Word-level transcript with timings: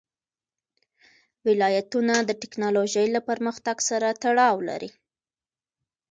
ولایتونه 1.47 2.15
د 2.29 2.31
تکنالوژۍ 2.41 3.07
له 3.15 3.21
پرمختګ 3.29 3.77
سره 3.89 4.07
تړاو 4.23 4.55
لري. 4.69 4.89